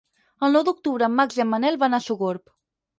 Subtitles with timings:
[0.47, 2.55] El nou d'octubre en Max i en Manel van a Sogorb.